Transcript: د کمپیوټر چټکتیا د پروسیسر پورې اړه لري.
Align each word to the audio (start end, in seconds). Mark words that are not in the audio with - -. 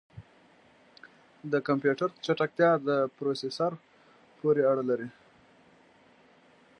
د 1.51 1.53
کمپیوټر 1.67 2.09
چټکتیا 2.25 2.71
د 2.87 2.89
پروسیسر 3.15 3.71
پورې 4.39 4.61
اړه 4.71 4.83
لري. 4.89 5.09